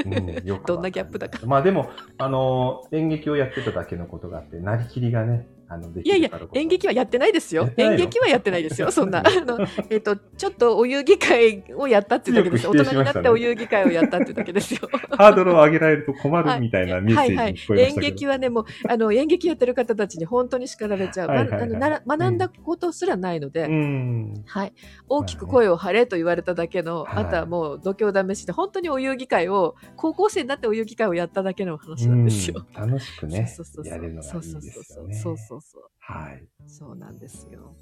[0.05, 0.47] うん。
[0.47, 1.47] よくどんなギャップだか。
[1.47, 7.71] まあでも、あの演劇をやってただけのことがあって、なりきりがね、あの、いやいや演劇はやってないですよ。
[7.77, 8.91] 演劇はやってないですよ。
[8.93, 9.21] そんな。
[9.21, 14.81] あのえっとちょっとお遊戯会をやったっていうだけですよ、強く否定大人になって お遊戯会をやったっていうだけですよ。
[15.11, 18.11] ハードルを上げられると困るみたいなメッセージに聞こえま演したけど。
[18.11, 21.49] 劇はねもうあの演劇やってる方たちに本当に叱られちゃう、はいはい。
[21.49, 21.59] はい。
[21.61, 24.43] まあのなら学んだことすらないので、うん。
[24.47, 24.73] はい、
[25.09, 32.65] 大きく声を張れと言われただけの、はいあとはもう度胸試しで本当にお遊戯会を高校生になってお遊戯会をやっただけの話なんですよ。
[32.67, 32.91] うん。
[32.91, 35.15] 楽しくねそうそうそうやれるのがいいですよね。
[35.15, 35.60] そうそうそう
[35.99, 36.47] はい。
[36.67, 37.75] そうなんですよ。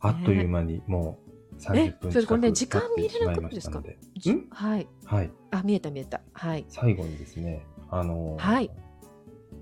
[0.00, 3.82] あっという間にもう30分近く経ってしまいましたの時間見れなくないですか
[4.50, 4.88] はい。
[5.04, 5.30] はい。
[5.50, 6.20] あ見えた見えた。
[6.32, 6.64] はい。
[6.68, 8.70] 最後にですね、あのーはい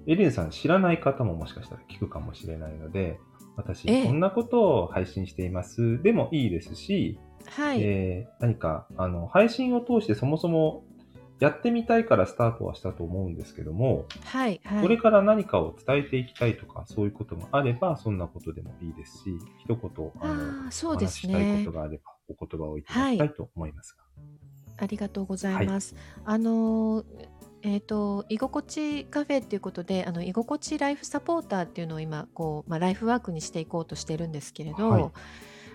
[0.08, 3.18] エレンさん知らない方ももしかしたら聞くかもしれないので、
[3.56, 6.00] 私、ええこんなことを配信しています。
[6.02, 7.82] でもいいですし、はい。
[7.82, 10.84] えー何か、あの、配信を通してそもそも
[11.38, 14.60] やってみたいからスタートはしたと思うんですけども、はい。
[14.64, 14.82] はい。
[14.82, 21.78] これから何かを伝えていきたいとか、そういうこともあれば、そんなことでもいいですし、一言、あの、ああそうですお話ししたいねこと。
[21.78, 24.04] があれば、お言葉をいただきたいと思いますが。
[24.78, 25.94] ありがとうございます。
[26.24, 27.04] あのー
[27.62, 35.10] えっ、と居心地カフェっていうことであの居心地ライフサポーターっていうのを今こうまあライフワークにしていこうとしてるんですけれど、はい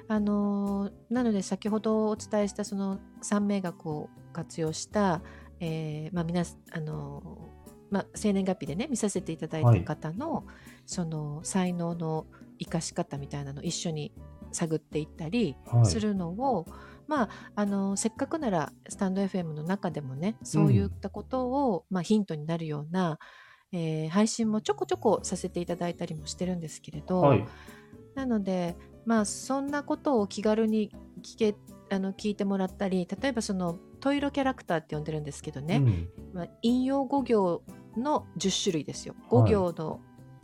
[0.07, 5.21] あのーなので先ほどお伝えしたその三名学を活用した、
[5.61, 10.45] えーまあ皆さんあのーまあ、生年月日でね見させていただいた方の、
[10.85, 12.25] その才能の
[12.57, 14.13] 生かし方みたいなのを一緒に
[14.53, 15.85] 探っていったりはい。
[15.85, 16.65] するのを、
[17.07, 23.19] まあ、あのせっかくならスタンド FM の中でもねそういったことを、まあ、ヒントになるような、
[23.73, 27.45] えー配信もちょこちょこさせていただいたりもしてるんですけれど、はい。
[28.15, 31.55] なので、まあ、そんなことを気軽に聞け
[31.89, 36.09] あの聞いてもらったり例えばそのトイロキャラクターって呼んでるんですけどね、うん。
[36.33, 37.63] まあ、引用語行
[37.95, 39.15] の10種類ですよ。
[39.29, 39.51] 5はい。
[39.51, 40.01] 行の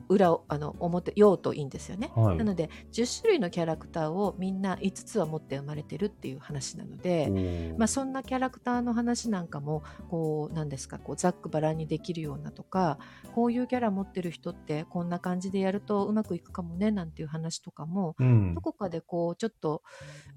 [0.10, 2.12] 裏をあの表用といいんですよね。
[2.16, 13.00] はいなので10種類のキャラクターをみんな5つは持って生まれてるっていう話なので、まあ、そんなキャラクターの話なんかもこうなんですかこうざっくばらんにできるようなとか
[13.34, 19.82] こういうキャラ持ってる人ってこんな感じでやるとうまくいくかもねなんていう話とかもうんどこかでこうちょっと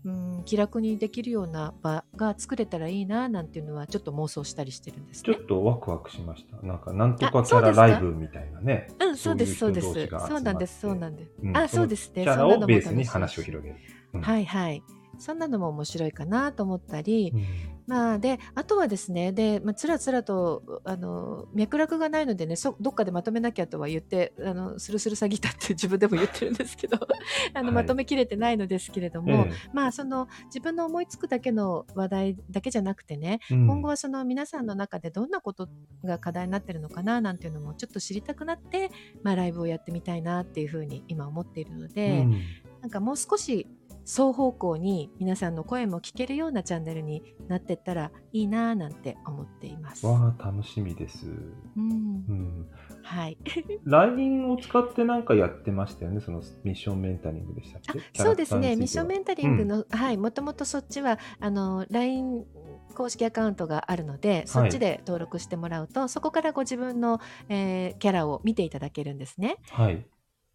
[0.04, 5.46] うん気楽にできるような場が作れたらいいななんていうのはちょっと妄想したりしてるんですねちょっ。
[5.46, 6.64] とワクワクしました。
[6.64, 7.42] なんか、なんとか？
[7.42, 8.88] キャラライブみたいなね。
[9.00, 10.08] うん、そうです、そうです。
[10.28, 11.30] そうなんです、そうなんです。
[11.42, 12.22] うんあ、そうですね。
[12.24, 13.76] キャラそんなのもをベースに話を広げる。
[14.14, 14.82] うんはいはい。
[15.20, 17.44] そんなのも面白いかなと思ったり、うん。
[17.86, 26.98] まあであとはですねで、まあ、つらつらとあの脈絡がないのでねそどっかでまとめなきゃとは言ってあのスルスル詐欺だって 自分でも言ってるんですけど
[27.52, 27.74] あの、はい。
[27.74, 33.66] まとめきれてないのですけれども、えまあその自分の思いつくだけの話題だけじゃなくてね、えうん。
[33.66, 35.68] 今後はその皆さんの中でどんなこと
[36.04, 38.90] が課題になってるのかななんていうのもちょっと知りたくなって、
[39.22, 42.40] まあ、ライブをやってみたいなっていうふうに今思っているので、うん。
[42.82, 43.66] なんかもう少し
[44.04, 50.06] 双方向に皆さんの声も聞けるようなチャンネルになってったらいいなぁなんて思っています。
[50.06, 51.26] わあ、楽しみです。
[51.26, 52.68] うんうん。
[53.02, 53.38] はい、
[53.84, 56.20] LINE を使ってなんかやってましたよね。
[56.20, 58.00] そのミッションメンタリングでしたっけ？
[58.22, 62.44] そうですね、ミッションメンンタリングの、はい、もともとそっちは、あの、LINE
[62.94, 69.56] 公式アカウントがあるので、そっちで登録してもらうと、そこからご自分の、えーキャラを見ていただけるんですね。
[69.70, 70.06] はい。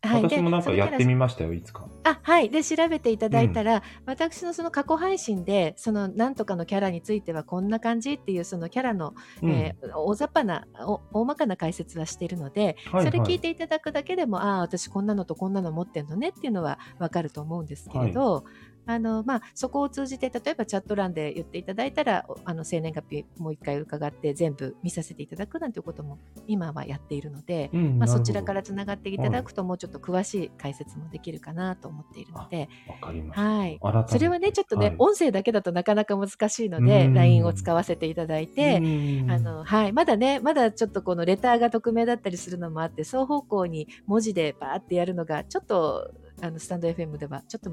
[0.06, 1.88] はい、私もなんかやってみみましたよ、いつか。
[2.04, 2.50] あはい。
[2.50, 9.50] で調べていただいたら、私のその過去配信でそのなんとかのキャラについてはこんな感じっていうそのキャラの、うん。
[9.50, 18.46] えー大雑把なお大まかな解説はしているので、はいそれ聞はいいていただくだけでもああ私こんなのとこんなの持ってんのねっていうのはわかると思うんですけれど、
[18.88, 33.48] あのまあ、そこを通じて例えばチャット欄で言っていただいたらおあの生年月日もう一回伺って全部見させていただくなんていうことも今はやっているので、うんまあ、そちらからつながっていただくともうちょっと詳しい解説もできるかなと思っているので、わかりました。
[33.48, 34.96] はい、それはねちょっとね、はい。
[35.00, 38.78] 音声だけだとなかなか難しいのうでん LINE を使わせていただいて。
[38.78, 39.32] うん。
[39.32, 47.72] あのはい、まだね、まだちょっとこのレターが匿名だったりするのもあって、双方向に文字でバーってやるのが、ちょっとあのスタンド FM ではちょっと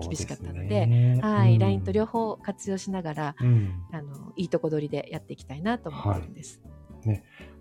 [0.00, 1.58] 厳しかったのすで、ねはい、うん。
[1.58, 3.82] LINE と両方活用しながら、うん。
[3.92, 6.60] あのいいとこ取りでやっていきたいなと思ってるんです。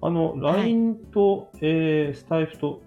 [0.01, 2.81] あの、はい LINE と、えースタイフと、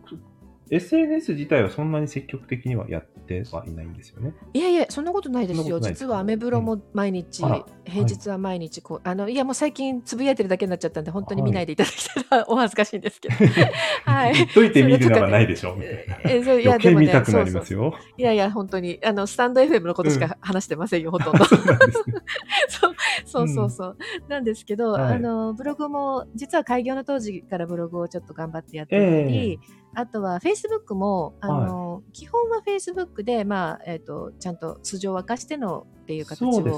[0.70, 4.34] SNS 自体はそんなに積極的にはやってはいないんですよね。
[4.52, 5.78] いやいや、そんなことないですよ。
[5.78, 13.34] すか実はアメブロも毎日、あら平日は毎日こう、あの、いやもう最近つぶやいてるだけになっちゃったんで、本当に見ないでいただきたらお恥ずかしいんですけど。
[14.04, 16.18] はい言っといて見るのがないでしょ、みたいな。
[16.24, 17.94] えそういやでもねそうそうよ。
[18.16, 21.44] いやいや、本当に、あの、スタンド FM のことしか話してませんよ、 ほとんど。
[22.68, 22.94] そう。
[23.24, 23.96] そうそうそう
[24.28, 36.62] なんですけど、はいあのブログも実は開業の当時からブログをちょっと頑張ってやってたり、えあとはフェイスブックもあの、基本はフェイスブックで、まあえー、とちゃんと素性を明かしてのっていう形を。
[36.62, 36.70] 取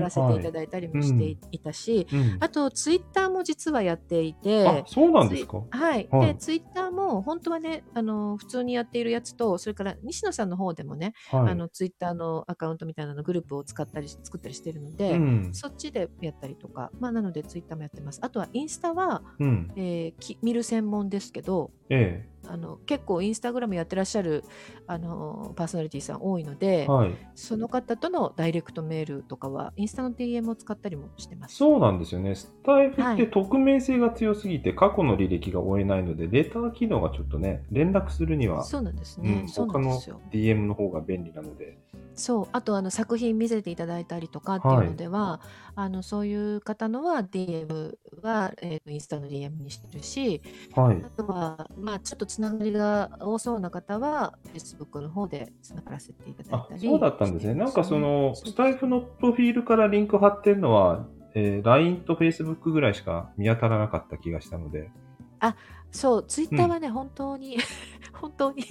[0.00, 5.62] らせていたはだいたりもしてい,、いたしうんあとツイッターも実はやっていてあ、そうなんですか？
[5.70, 11.52] はい、はいでツイッターも本当はねあの普通にやっているやつとそれから西野さんの方でもね、はい。
[11.52, 15.50] あのツイッターのアカウントみたいなのグループを使ったり作ったりしてるので、うん。
[15.52, 18.20] そっちでやったりとか、まあ、なのでツイッターもやってます。
[18.22, 19.72] あとはインスタは、うん。
[19.76, 24.44] えーき見る専門ですけど、えあの結構インスタグラムやってらっしゃる
[24.86, 26.86] あのパーソナリティさん多いので、え。
[26.86, 27.16] はい。
[27.34, 31.56] その方とのダイレクトメールとかはインスタの DM を使ったりもしてます。
[31.56, 32.34] そうなんですよね。
[32.34, 39.42] スタイフってはい匿名性が強すぎて過去の履歴が追えないので、レター機能がちょっとね、連絡するには、そうなんですね。
[39.42, 40.00] うん、他の。
[40.30, 41.78] DM の方が便利なので。
[42.14, 45.40] そうあとあの作品見せていただいたりとかっていうのでは、
[45.76, 50.42] あのそういう方のは DM は、えーとインスタの DM にしてるし、
[50.74, 51.10] はいあ。
[51.16, 56.80] とは、まあ、ちょっとつながりが多そうな方は、Facebook の方でつながらせていただいあたり。
[56.80, 57.54] そうだったんですね。
[57.54, 64.90] なんかその、スタイフのプロフィールからリンク貼ってるのは、えー LINE と Facebook ぐらいしか見当たらなかった気がしたので。
[65.92, 67.58] そう、ツイッターはね、本当に、
[68.12, 68.64] 本当に、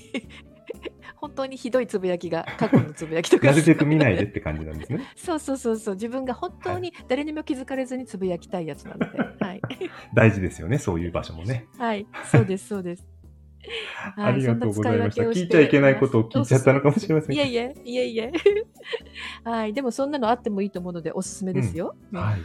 [1.15, 3.47] 本当にひどいつぶやきが、過去のつぶやきとか。
[3.47, 4.99] なるべく見ないでって感じなんですね。
[5.15, 9.61] そうそうそうそう、自分が本当に誰にも気づかれずにつぶやきたいやつなので、はい。
[10.13, 11.65] 大事ですよね、そういう場所もね。
[11.77, 13.07] はい、そうです、そうです。
[14.15, 15.23] はいありがとうございました。
[15.23, 18.31] 聞いちゃいけないことを聞いちゃったのかもしれませんけ いえいえ、いえいえ。
[19.43, 21.95] はい、でもそんなのあってもいいと思うので、おすすめですよ。
[22.11, 22.19] ど。
[22.19, 22.39] はい。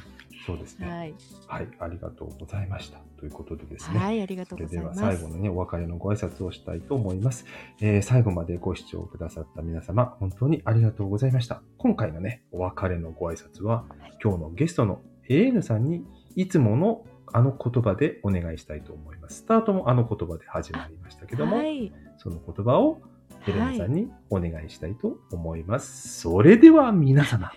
[0.45, 0.89] そうですね。
[0.89, 1.15] はい、
[1.47, 1.69] はい。
[1.79, 2.99] ありがとうございました。
[3.17, 3.99] ということでですね。
[3.99, 5.03] はい、ありがとそうございます。
[5.03, 7.47] は最後のね、お別れのご挨拶をしたいと思います。
[7.81, 11.63] えー最後までご視聴くださった皆様、本当にありがとうございました。
[11.79, 13.85] 今回のね、お別れのご挨拶は、
[14.23, 19.22] 今日のゲストの AN さんにいつものあの言葉でお願いしたいと思います。
[19.33, 21.93] スタートもあの言葉で始まりましたけども、はい。
[22.19, 23.01] その言葉を
[23.41, 26.21] ヘレナさんにお願いしたいと思います。
[26.21, 27.53] それでは皆様、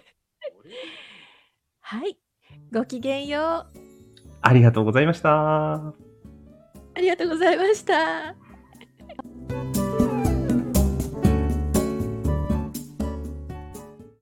[1.81, 2.17] はい。
[2.73, 3.79] ごきげんよう。
[4.41, 5.75] ありがとうございました。
[5.75, 5.93] あ
[6.97, 8.35] りがとうございました。